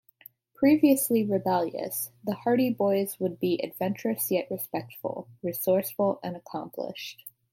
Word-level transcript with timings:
Previously 0.55 1.23
rebellious, 1.23 2.09
the 2.23 2.33
Hardy 2.33 2.71
Boys 2.73 3.19
would 3.19 3.39
be 3.39 3.61
adventurous 3.63 4.31
yet 4.31 4.49
respectful, 4.49 5.27
resourceful 5.43 6.19
and 6.23 6.35
accomplished. 6.35 7.23